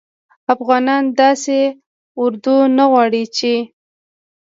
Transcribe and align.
افغانان 0.53 1.03
داسي 1.19 1.61
اردو 2.21 2.55
نه 2.77 2.85
غواړي 2.91 3.23
چې 3.37 3.53